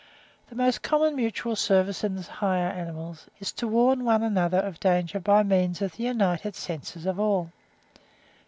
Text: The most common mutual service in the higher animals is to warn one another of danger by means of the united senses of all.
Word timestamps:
The 0.49 0.55
most 0.55 0.81
common 0.81 1.15
mutual 1.15 1.55
service 1.55 2.03
in 2.03 2.15
the 2.15 2.23
higher 2.23 2.69
animals 2.71 3.27
is 3.39 3.51
to 3.51 3.67
warn 3.67 4.03
one 4.03 4.23
another 4.23 4.57
of 4.57 4.79
danger 4.79 5.19
by 5.19 5.43
means 5.43 5.79
of 5.79 5.95
the 5.95 6.05
united 6.05 6.55
senses 6.55 7.05
of 7.05 7.19
all. 7.19 7.51